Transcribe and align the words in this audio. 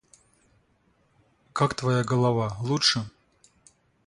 Как 1.53 1.75
твоя 1.75 2.03
голова, 2.03 2.57
лучше? 2.61 3.05